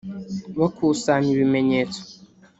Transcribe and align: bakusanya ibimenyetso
bakusanya 0.59 1.29
ibimenyetso 1.35 2.01